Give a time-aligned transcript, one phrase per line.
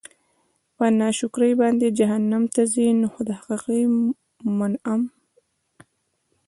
[0.75, 3.81] په ناشکر باندي جهنّم ته ځي؛ نو د حقيقي
[4.57, 5.01] مُنعِم